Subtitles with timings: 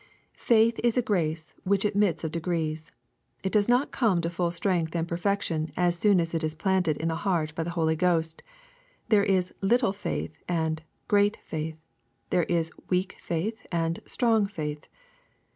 [0.33, 2.91] Faith is a grace which admits of degrees.
[3.43, 6.97] It does not come to fuU strength and perfection as soon as it is planted
[6.97, 8.41] in the heart by the Holy Ghost.
[9.09, 11.77] There is "little" faith and "great" faith.
[12.31, 14.87] There is "weak" faith and "strong" faith.